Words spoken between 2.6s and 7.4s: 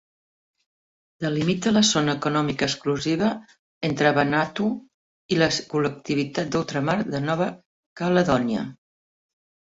exclusiva entre Vanuatu i la col·lectivitat d'ultramar de